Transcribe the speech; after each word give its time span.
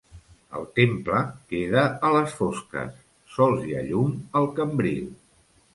El 0.59 0.63
temple 0.79 1.19
queda 1.51 1.83
a 2.09 2.11
les 2.17 2.33
fosques, 2.41 2.99
sols 3.37 3.69
hi 3.69 3.79
ha 3.83 3.87
llum 3.93 4.21
al 4.43 4.53
cambril. 4.63 5.11